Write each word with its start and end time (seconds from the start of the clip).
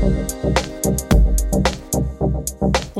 Thank 0.00 1.12
you. 1.12 1.29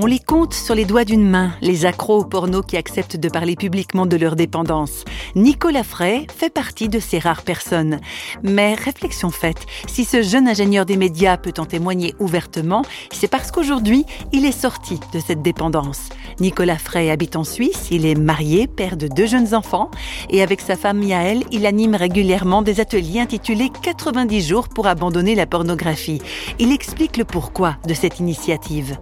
On 0.02 0.06
les 0.06 0.18
compte 0.18 0.54
sur 0.54 0.74
les 0.74 0.86
doigts 0.86 1.04
d'une 1.04 1.28
main, 1.28 1.52
les 1.60 1.84
accros 1.84 2.20
au 2.20 2.24
porno 2.24 2.62
qui 2.62 2.78
acceptent 2.78 3.18
de 3.18 3.28
parler 3.28 3.54
publiquement 3.54 4.06
de 4.06 4.16
leur 4.16 4.34
dépendance. 4.34 5.04
Nicolas 5.34 5.84
Frey 5.84 6.26
fait 6.34 6.48
partie 6.48 6.88
de 6.88 6.98
ces 6.98 7.18
rares 7.18 7.42
personnes. 7.42 8.00
Mais 8.42 8.72
réflexion 8.72 9.28
faite, 9.28 9.66
si 9.86 10.06
ce 10.06 10.22
jeune 10.22 10.48
ingénieur 10.48 10.86
des 10.86 10.96
médias 10.96 11.36
peut 11.36 11.52
en 11.58 11.66
témoigner 11.66 12.14
ouvertement, 12.18 12.82
c'est 13.12 13.28
parce 13.28 13.50
qu'aujourd'hui, 13.50 14.06
il 14.32 14.46
est 14.46 14.58
sorti 14.58 14.98
de 15.12 15.20
cette 15.20 15.42
dépendance. 15.42 16.08
Nicolas 16.40 16.78
Frey 16.78 17.10
habite 17.10 17.36
en 17.36 17.44
Suisse, 17.44 17.88
il 17.90 18.06
est 18.06 18.18
marié, 18.18 18.68
père 18.68 18.96
de 18.96 19.06
deux 19.06 19.26
jeunes 19.26 19.54
enfants, 19.54 19.90
et 20.30 20.42
avec 20.42 20.62
sa 20.62 20.76
femme 20.76 21.02
Yael, 21.02 21.44
il 21.50 21.66
anime 21.66 21.94
régulièrement 21.94 22.62
des 22.62 22.80
ateliers 22.80 23.20
intitulés 23.20 23.70
90 23.82 24.48
jours 24.48 24.70
pour 24.70 24.86
abandonner 24.86 25.34
la 25.34 25.44
pornographie. 25.44 26.22
Il 26.58 26.72
explique 26.72 27.18
le 27.18 27.26
pourquoi 27.26 27.76
de 27.86 27.92
cette 27.92 28.18
initiative. 28.18 28.96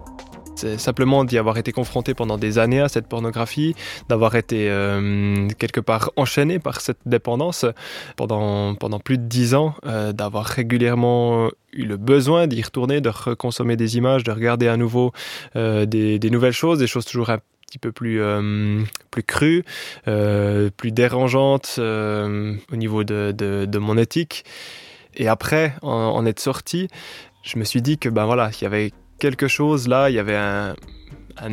Simplement 0.77 1.23
d'y 1.23 1.37
avoir 1.37 1.57
été 1.57 1.71
confronté 1.71 2.13
pendant 2.13 2.37
des 2.37 2.57
années 2.59 2.81
à 2.81 2.89
cette 2.89 3.07
pornographie, 3.07 3.75
d'avoir 4.07 4.35
été 4.35 4.69
euh, 4.69 5.47
quelque 5.57 5.79
part 5.79 6.11
enchaîné 6.15 6.59
par 6.59 6.81
cette 6.81 6.99
dépendance 7.05 7.65
pendant, 8.15 8.75
pendant 8.75 8.99
plus 8.99 9.17
de 9.17 9.23
dix 9.23 9.55
ans, 9.55 9.75
euh, 9.85 10.13
d'avoir 10.13 10.45
régulièrement 10.45 11.49
eu 11.73 11.85
le 11.85 11.97
besoin 11.97 12.47
d'y 12.47 12.61
retourner, 12.61 13.01
de 13.01 13.09
reconsommer 13.09 13.75
des 13.75 13.97
images, 13.97 14.23
de 14.23 14.31
regarder 14.31 14.67
à 14.67 14.77
nouveau 14.77 15.11
euh, 15.55 15.85
des, 15.85 16.19
nouvelles 16.29 16.53
choses, 16.53 16.79
des 16.79 16.87
choses 16.87 17.05
toujours 17.05 17.29
un 17.29 17.39
petit 17.67 17.79
peu 17.79 17.91
plus, 17.91 18.21
euh, 18.21 18.81
plus 19.11 19.23
crues, 19.23 19.63
euh, 20.07 20.69
plus 20.75 20.91
dérangeantes 20.91 21.75
euh, 21.77 22.55
au 22.71 22.75
niveau 22.75 23.03
de, 23.03 23.33
de, 23.35 23.65
de, 23.65 23.79
mon 23.79 23.97
éthique. 23.97 24.43
Et 25.15 25.27
après, 25.27 25.75
en, 25.81 25.91
en 25.91 26.25
être 26.25 26.39
sorti, 26.39 26.87
je 27.43 27.59
me 27.59 27.63
suis 27.63 27.81
dit 27.81 27.97
que 27.97 28.09
ben 28.09 28.25
voilà, 28.25 28.49
il 28.59 28.63
y 28.63 28.67
avait 28.67 28.91
quelque 29.19 29.47
chose 29.47 29.87
là, 29.87 30.09
il 30.09 30.15
y 30.15 30.19
avait 30.19 30.35
un, 30.35 30.75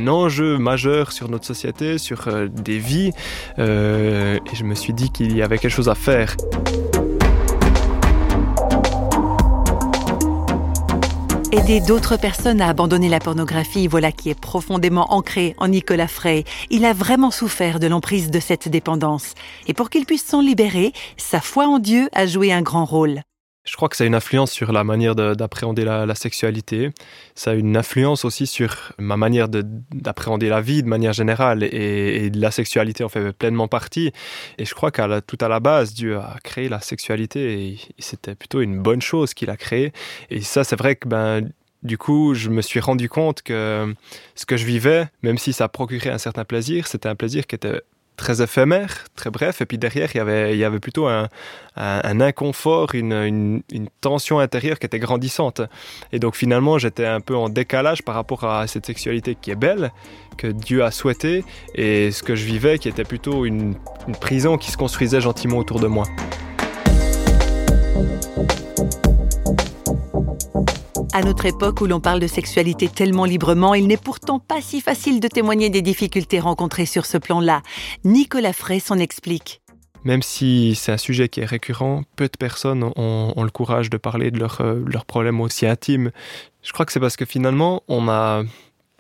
enjeu 0.09 0.59
majeur 0.59 1.13
sur 1.13 1.29
notre 1.29 1.45
société, 1.45 1.99
sur 1.99 2.29
euh, 2.29 2.49
des 2.49 2.79
vies, 2.79 3.13
euh, 3.59 4.39
et 4.51 4.57
je 4.57 4.65
me 4.65 4.75
suis 4.75 4.93
dit 4.93 5.11
qu'il 5.11 5.37
y 5.37 5.43
avait 5.43 5.59
quelque 5.59 5.71
chose 5.71 5.89
à 5.89 5.95
faire. 5.95 6.37
Aider 11.53 11.81
d'autres 11.81 12.17
personnes 12.19 12.61
à 12.61 12.69
abandonner 12.69 13.09
la 13.09 13.21
pornographie, 13.21 13.87
voilà 13.87 14.11
qui 14.11 14.31
est 14.31 14.39
profondément 14.39 15.13
ancré 15.15 15.55
en 15.59 15.69
Nicolas 15.69 16.09
Frey. 16.09 16.45
Il 16.71 16.85
a 16.85 16.93
vraiment 16.93 17.31
souffert 17.31 17.79
de 17.79 17.87
l'emprise 17.87 18.31
de 18.31 18.41
cette 18.41 18.69
dépendance. 18.69 19.35
Et 19.69 19.73
pour 19.73 19.89
qu'il 19.89 20.05
puisse 20.05 20.25
s'en 20.25 20.41
libérer, 20.41 20.93
sa 21.17 21.41
foi 21.41 21.67
en 21.67 21.79
Dieu 21.79 22.09
a 22.13 22.27
joué 22.27 22.53
un 22.53 22.63
grand 22.63 22.85
rôle. 22.85 23.23
Je 23.67 23.75
crois 23.75 23.89
que 23.89 23.97
ça 23.97 24.05
a 24.05 24.07
une 24.07 24.15
influence 24.15 24.53
sur 24.53 24.73
la 24.73 24.85
manière 24.85 25.15
d'appréhender 25.15 25.85
la, 25.85 26.15
sexualité. 26.15 26.91
Ça 27.35 27.51
a 27.51 27.55
une 27.55 27.77
influence 27.77 28.25
aussi 28.25 28.47
sur 28.47 28.93
ma 28.99 29.17
manière 29.17 29.49
d'appréhender 29.49 30.49
la 30.49 30.61
vie 30.61 30.83
de 30.83 30.89
manière 30.89 31.13
générale 31.13 31.65
et, 31.65 32.27
et, 32.27 32.31
la 32.31 32.51
sexualité 32.51 33.03
en 33.03 33.09
fait 33.09 33.33
pleinement 33.33 33.67
partie. 33.67 34.13
Et 34.59 34.65
je 34.65 34.75
crois 34.75 34.91
qu'à 34.93 35.21
tout 35.21 35.39
à 35.41 35.49
la 35.49 35.61
base, 35.61 35.95
Dieu 35.95 36.17
a 36.17 36.39
créé 36.45 36.69
la 36.69 36.81
sexualité 36.81 37.69
et 37.69 37.79
c'était 37.99 38.37
plutôt 38.37 38.61
une 38.61 38.81
bonne 38.81 39.03
chose 39.03 39.35
qu'il 39.35 39.51
a 39.51 39.57
créé. 39.57 39.93
Et 40.31 40.43
ça, 40.43 40.63
c'est 40.63 40.77
vrai 40.77 40.95
que 40.95 41.09
ben, 41.09 41.51
du 41.83 41.99
coup, 41.99 42.35
je 42.35 42.51
me 42.51 42.63
suis 42.63 42.81
rendu 42.81 43.09
compte 43.09 43.43
que 43.43 43.95
ce 44.35 44.47
que 44.47 44.57
je 44.57 44.65
vivais, 44.65 45.09
même 45.23 45.39
si 45.39 45.53
ça 45.53 45.69
procurait 45.69 46.11
un 46.11 46.19
certain 46.19 46.45
plaisir, 46.45 46.87
c'était 46.87 47.09
un 47.09 47.15
plaisir 47.15 47.47
qui 47.47 47.55
était 47.55 47.81
très 48.27 48.43
éphémère, 48.43 49.05
très 49.15 49.31
bref, 49.31 49.61
et 49.61 49.67
puis 49.67 49.79
derrière, 49.79 50.11
il 50.13 50.57
y 50.57 50.65
avait, 50.65 50.81
plutôt 50.81 51.07
un, 51.07 51.29
inconfort, 51.77 52.93
une, 52.93 53.63
tension 54.01 54.41
intérieure 54.41 54.81
qui 54.81 54.87
était 54.87 54.99
grandissante. 54.99 55.61
Et 56.11 56.19
donc 56.19 56.35
finalement, 56.35 56.77
j'étais 56.77 57.07
un 57.07 57.21
peu 57.21 57.37
en 57.37 57.49
décalage 57.49 58.03
par 58.03 58.17
rapport 58.17 58.43
à 58.43 58.67
cette 58.67 58.85
sexualité 58.85 59.37
qui 59.41 59.53
est 59.53 59.61
belle, 59.69 59.93
que 60.39 60.49
Dieu 60.49 60.83
a 60.83 60.91
souhaité, 60.91 61.45
et 61.77 62.11
ce 62.11 62.25
que 62.25 62.35
je 62.35 62.45
vivais 62.45 62.79
qui 62.81 62.89
était 62.89 63.05
plutôt 63.05 63.45
une 63.45 63.77
prison 64.21 64.59
qui 64.59 64.73
se 64.73 64.77
construisait 64.77 65.21
gentiment 65.21 65.59
autour 65.59 65.79
de 65.79 65.87
moi. 65.87 66.07
À 71.17 71.23
notre 71.23 71.47
époque 71.47 71.81
où 71.81 71.87
l'on 71.87 71.99
parle 71.99 72.21
de 72.21 72.27
sexualité 72.27 72.89
tellement 72.89 73.25
librement, 73.25 73.73
il 73.73 73.87
n'est 73.87 73.97
pourtant 73.97 74.39
pas 74.39 74.61
si 74.61 74.83
facile 74.83 75.19
de 75.19 75.29
témoigner 75.29 75.71
des 75.71 75.81
difficultés 75.81 76.41
rencontrées 76.41 76.85
sur 76.85 77.07
ce 77.07 77.17
plan-là. 77.17 77.63
Nicolas 78.05 78.53
Frey 78.53 78.81
s'en 78.81 78.99
explique. 78.99 79.63
Même 80.05 80.21
si 80.21 80.75
c'est 80.75 80.93
un 80.93 80.99
sujet 80.99 81.31
qui 81.31 81.41
est 81.41 81.47
récurrent, 81.47 82.03
peu 82.17 82.27
de 82.27 82.37
personnes 82.39 82.85
ont, 82.97 83.33
le 83.43 83.49
courage 83.49 83.89
de 83.89 83.97
parler 83.97 84.31
de 84.31 84.39
leurs 84.39 84.63
leur 84.63 85.07
problèmes 85.07 85.41
aussi 85.41 85.65
intimes. 85.65 86.11
Je 86.63 86.75
crois 86.75 86.85
que 86.85 86.93
c'est 86.93 87.01
parce 87.01 87.17
que 87.17 87.25
finalement, 87.25 87.83
on 87.89 88.11
a 88.11 88.43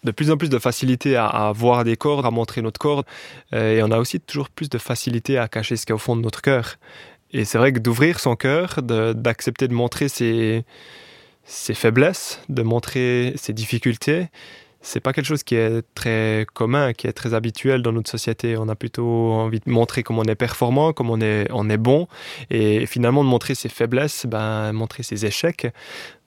de 0.02 0.10
plus 0.10 0.30
en 0.30 0.38
plus 0.38 0.48
de 0.48 0.58
facilité 0.58 1.16
à, 1.16 1.26
à 1.26 1.52
voir 1.52 1.84
des 1.84 1.98
cordes, 1.98 2.24
à 2.24 2.30
montrer 2.30 2.62
notre 2.62 2.80
corde, 2.80 3.04
euh, 3.52 3.76
et 3.76 3.82
on 3.82 3.90
a 3.90 3.98
aussi 3.98 4.20
toujours 4.20 4.48
plus 4.48 4.70
de 4.70 4.78
facilité 4.78 5.36
à 5.36 5.48
cacher 5.48 5.76
ce 5.76 5.84
qu'il 5.84 5.90
y 5.90 5.92
a 5.92 5.96
au 5.96 5.98
fond 5.98 6.16
de 6.16 6.22
notre 6.22 6.40
cœur. 6.40 6.76
Et 7.32 7.44
c'est 7.44 7.58
vrai 7.58 7.74
que 7.74 7.78
d'ouvrir 7.78 8.20
son 8.20 8.36
cœur, 8.36 8.80
d'accepter 8.82 9.68
de, 9.68 9.72
de 9.72 9.76
montrer 9.76 10.08
ses 10.08 10.64
ses 11.46 11.74
faiblesses, 11.74 12.40
de 12.48 12.62
montrer 12.62 13.32
ses 13.36 13.52
difficultés, 13.52 14.28
c'est 14.86 15.00
pas 15.00 15.12
quelque 15.12 15.24
chose 15.24 15.42
qui 15.42 15.56
est 15.56 15.82
très 15.94 16.46
commun, 16.54 16.92
qui 16.92 17.08
est 17.08 17.12
très 17.12 17.34
habituel 17.34 17.82
dans 17.82 17.90
notre 17.90 18.08
société. 18.08 18.56
On 18.56 18.68
a 18.68 18.76
plutôt 18.76 19.32
envie 19.32 19.58
de 19.58 19.68
montrer 19.68 20.04
comment 20.04 20.22
on 20.24 20.28
est 20.28 20.36
performant, 20.36 20.92
comment 20.92 21.14
on 21.14 21.20
est, 21.20 21.48
on 21.50 21.68
est 21.68 21.76
bon, 21.76 22.06
et 22.50 22.86
finalement 22.86 23.24
de 23.24 23.28
montrer 23.28 23.56
ses 23.56 23.68
faiblesses, 23.68 24.26
ben, 24.26 24.72
montrer 24.72 25.02
ses 25.02 25.26
échecs, 25.26 25.66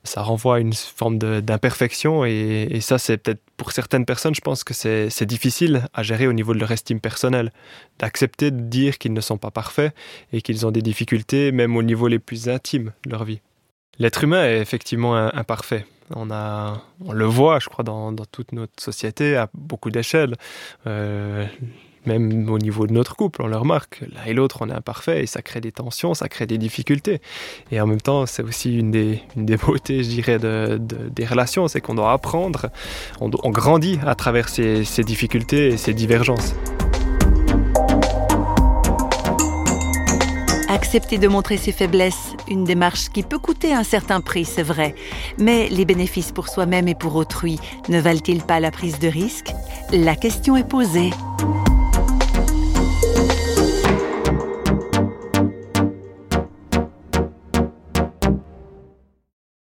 ça 0.03 0.23
renvoie 0.23 0.57
à 0.57 0.59
une 0.59 0.73
forme 0.73 1.17
d'imperfection, 1.17 2.25
et, 2.25 2.67
et 2.69 2.81
ça 2.81 2.97
c'est 2.97 3.17
peut-être 3.17 3.41
pour 3.55 3.71
certaines 3.71 4.05
personnes, 4.05 4.35
je 4.35 4.41
pense 4.41 4.65
que 4.65 4.73
c'est 4.73 5.25
difficile 5.25 5.85
à 5.93 6.03
gérer 6.03 6.27
au 6.27 6.33
niveau 6.33 6.53
de 6.53 6.59
leur 6.59 6.71
estime 6.71 6.99
personnelle, 6.99 7.53
d'accepter 7.97 8.51
de 8.51 8.59
dire 8.59 8.97
qu'ils 8.97 9.13
ne 9.13 9.21
sont 9.21 9.37
pas 9.37 9.51
parfaits 9.51 9.93
et 10.33 10.41
qu'ils 10.41 10.65
ont 10.65 10.71
des 10.71 10.81
difficultés, 10.81 11.53
même 11.53 11.77
au 11.77 11.83
niveau 11.83 12.07
les 12.07 12.19
plus 12.19 12.49
intimes 12.49 12.91
de 13.05 13.11
leur 13.11 13.23
vie. 13.23 13.39
L'être 13.99 14.23
humain 14.23 14.45
est 14.45 14.59
effectivement 14.59 15.15
imparfait. 15.15 15.85
On, 16.15 16.31
a, 16.31 16.81
on 17.05 17.11
le 17.11 17.25
voit, 17.25 17.59
je 17.59 17.69
crois, 17.69 17.83
dans, 17.83 18.11
dans 18.11 18.25
toute 18.25 18.51
notre 18.53 18.81
société, 18.81 19.35
à 19.35 19.49
beaucoup 19.53 19.91
d'échelles. 19.91 20.35
Euh, 20.87 21.45
même 22.05 22.49
au 22.49 22.57
niveau 22.57 22.87
de 22.87 22.93
notre 22.93 23.15
couple, 23.15 23.41
on 23.41 23.47
le 23.47 23.57
remarque, 23.57 24.01
l'un 24.15 24.23
et 24.25 24.33
l'autre, 24.33 24.59
on 24.61 24.69
est 24.69 24.73
imparfait 24.73 25.21
et 25.21 25.25
ça 25.27 25.41
crée 25.41 25.61
des 25.61 25.73
tensions, 25.73 26.13
ça 26.13 26.29
crée 26.29 26.47
des 26.47 26.57
difficultés. 26.57 27.21
Et 27.71 27.79
en 27.81 27.87
même 27.87 28.01
temps, 28.01 28.25
c'est 28.25 28.41
aussi 28.41 28.79
une 28.79 28.89
des, 28.89 29.21
une 29.35 29.45
des 29.45 29.57
beautés, 29.57 30.03
je 30.03 30.09
dirais, 30.09 30.39
de, 30.39 30.77
de, 30.79 31.09
des 31.09 31.25
relations, 31.25 31.67
c'est 31.67 31.81
qu'on 31.81 31.95
doit 31.95 32.13
apprendre, 32.13 32.67
on, 33.19 33.29
on 33.43 33.49
grandit 33.49 33.99
à 34.05 34.15
travers 34.15 34.47
ces, 34.49 34.85
ces 34.85 35.03
difficultés 35.03 35.67
et 35.67 35.77
ces 35.77 35.93
divergences. 35.93 36.55
Accepter 40.71 41.17
de 41.17 41.27
montrer 41.27 41.57
ses 41.57 41.71
faiblesses, 41.71 42.35
une 42.47 42.63
démarche 42.63 43.09
qui 43.09 43.23
peut 43.23 43.39
coûter 43.39 43.73
un 43.73 43.83
certain 43.83 44.21
prix, 44.21 44.45
c'est 44.45 44.61
vrai. 44.61 44.93
Mais 45.39 45.67
les 45.69 45.83
bénéfices 45.83 46.31
pour 46.31 46.47
soi-même 46.47 46.87
et 46.87 46.93
pour 46.93 47.15
autrui 47.15 47.59
ne 47.89 47.99
valent-ils 47.99 48.43
pas 48.43 48.59
la 48.59 48.69
prise 48.69 48.99
de 48.99 49.07
risque? 49.07 49.51
La 49.91 50.15
question 50.15 50.55
est 50.55 50.67
posée. 50.67 51.09